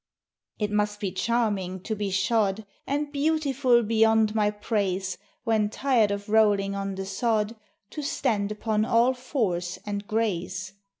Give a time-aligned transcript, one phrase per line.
[0.57, 6.27] It must be charming to be shod, And beautiful beyond my praise, When tired of
[6.27, 7.55] rolling on the sod,
[7.91, 10.73] To stand upon all fours and graze!